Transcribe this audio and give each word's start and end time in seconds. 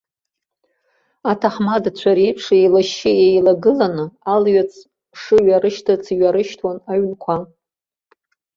Аҭаҳмадцәа 1.31 2.11
реиԥш 2.17 2.45
еилашьшьы 2.57 3.11
еилагыланы, 3.25 4.05
алҩаҵә 4.31 4.79
шыҩарышьҭыц 5.19 6.03
иҩарышьҭуан 6.13 6.77
аҩнқәа. 6.91 7.35